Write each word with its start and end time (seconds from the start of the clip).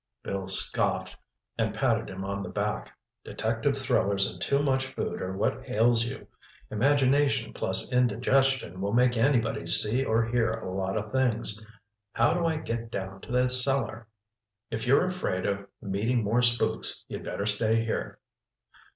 Bill 0.23 0.47
scoffed, 0.47 1.15
and 1.59 1.75
patted 1.75 2.09
him 2.09 2.25
on 2.25 2.41
the 2.41 2.49
back. 2.49 2.97
"Detective 3.23 3.77
thrillers 3.77 4.31
and 4.31 4.41
too 4.41 4.57
much 4.63 4.87
food 4.87 5.21
are 5.21 5.37
what 5.37 5.69
ails 5.69 6.07
you. 6.07 6.25
Imagination 6.71 7.53
plus 7.53 7.91
indigestion 7.93 8.81
will 8.81 8.93
make 8.93 9.15
anybody 9.15 9.63
see 9.67 10.03
or 10.03 10.25
hear 10.25 10.49
a 10.49 10.71
lot 10.73 10.97
of 10.97 11.11
things. 11.11 11.63
How 12.13 12.33
do 12.33 12.47
I 12.47 12.57
get 12.57 12.89
down 12.89 13.21
to 13.21 13.31
the 13.31 13.47
cellar? 13.47 14.07
If 14.71 14.87
you're 14.87 15.05
afraid 15.05 15.45
of 15.45 15.67
meeting 15.83 16.23
more 16.23 16.41
spooks, 16.41 17.05
you'd 17.07 17.23
better 17.23 17.45
stay 17.45 17.83
here." 17.85 18.17